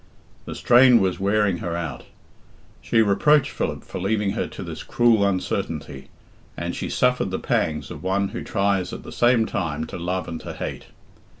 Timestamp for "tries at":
8.43-9.03